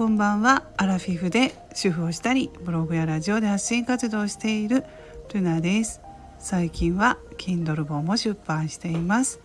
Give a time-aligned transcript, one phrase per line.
[0.00, 0.62] こんばんは。
[0.78, 4.86] アラフィフで主婦をしたりブログやラジオで発信活動をしている
[5.34, 6.00] ルナです。
[6.38, 9.40] 最近は Kindle 本も出版しています、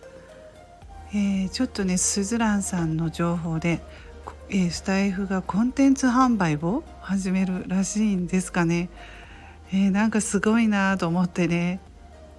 [1.12, 3.82] えー、ちょっとねスズランさんの情報で、
[4.48, 8.88] えー、スタイフがコンテンツ販売を始めるらしいんですかね、
[9.74, 11.80] えー、なんかすごいなと思ってね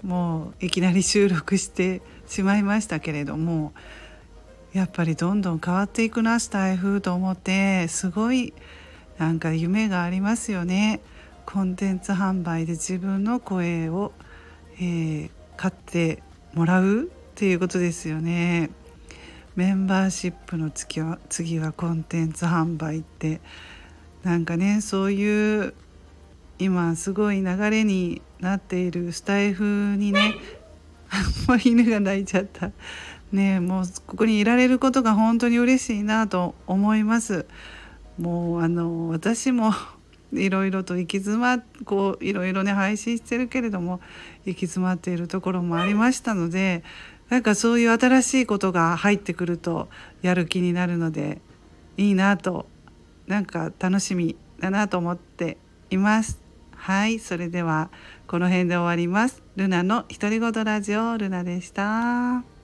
[0.01, 3.73] もういきなり収録してしまいましたけれども
[4.77, 8.53] やっぱりどんどん変わっていくなスタイフと思ってすごい
[9.17, 11.01] なんか夢がありますよね。
[11.47, 14.11] コンテンツ販売で自分の声を、
[14.75, 16.21] えー、買って
[16.53, 18.69] もらうっていうことですよね。
[19.55, 23.41] メンバーシップの次は次はコンテンツ販売って
[24.21, 25.73] なんかねそういう
[26.59, 29.63] 今すごい流れになっているスタイフ
[29.97, 30.35] にね
[31.49, 32.71] もう犬が泣いちゃった
[33.31, 37.45] ねもうここにいられることが本当に嬉しいなと思います。
[38.17, 39.73] もうあの私も
[40.33, 44.01] いろいろと行き詰まこういろいろね配信してるけれども
[44.45, 46.83] 行き詰まっているところもありましたので
[47.29, 49.87] なんかそういう新しいことが入ってくると
[50.21, 51.41] やる気になるので
[51.95, 52.67] いいなと
[53.27, 55.57] なんか楽しみだなと思って
[55.89, 56.39] います。
[56.75, 57.89] はいそれでは
[58.27, 59.43] この辺で終わります。
[59.55, 62.56] ルナの独り言ラジオルナでした。